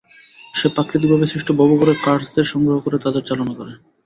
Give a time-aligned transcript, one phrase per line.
[0.53, 3.73] সে প্রাকৃতিকভাবে সৃষ্ট ভবঘুরে কার্সদের সংগ্রহ করে তাদের চালনা করে।